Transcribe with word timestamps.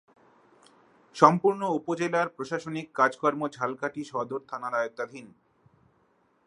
সম্পূর্ণ 1.15 1.61
উপজেলার 1.79 2.27
প্রশাসনিক 2.29 2.87
কার্যক্রম 2.95 3.41
ঝালকাঠি 3.47 4.01
সদর 4.11 4.41
থানার 4.49 4.73
আওতাধীন। 4.73 5.27